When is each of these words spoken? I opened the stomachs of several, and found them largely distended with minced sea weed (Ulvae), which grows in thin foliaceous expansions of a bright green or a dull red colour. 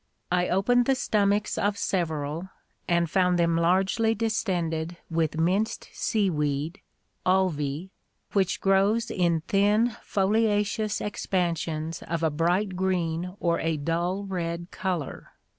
I 0.31 0.47
opened 0.49 0.85
the 0.87 0.95
stomachs 0.95 1.59
of 1.59 1.77
several, 1.77 2.49
and 2.87 3.07
found 3.07 3.37
them 3.37 3.55
largely 3.55 4.15
distended 4.15 4.97
with 5.11 5.37
minced 5.39 5.89
sea 5.93 6.27
weed 6.27 6.81
(Ulvae), 7.23 7.91
which 8.31 8.61
grows 8.61 9.11
in 9.11 9.41
thin 9.41 9.91
foliaceous 10.03 11.05
expansions 11.05 12.01
of 12.01 12.23
a 12.23 12.31
bright 12.31 12.75
green 12.75 13.35
or 13.39 13.59
a 13.59 13.77
dull 13.77 14.23
red 14.25 14.69
colour. 14.71 15.33